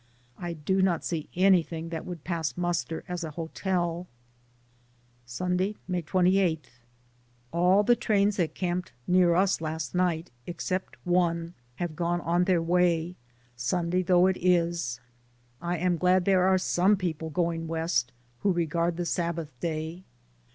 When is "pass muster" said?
2.23-3.03